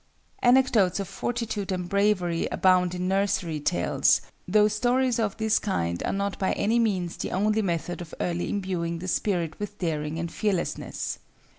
[0.41, 6.11] Anecdotes of fortitude and bravery abound in nursery tales, though stories of this kind are
[6.11, 10.31] not by any means the only method of early imbuing the spirit with daring and
[10.31, 11.19] fearlessness.